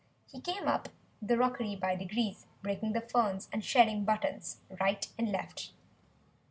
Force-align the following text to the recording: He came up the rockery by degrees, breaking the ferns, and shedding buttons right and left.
He 0.31 0.41
came 0.41 0.67
up 0.67 0.89
the 1.21 1.37
rockery 1.37 1.75
by 1.75 1.95
degrees, 1.95 2.47
breaking 2.63 2.93
the 2.93 3.01
ferns, 3.01 3.47
and 3.53 3.63
shedding 3.63 4.03
buttons 4.03 4.57
right 4.79 5.07
and 5.15 5.31
left. 5.31 5.73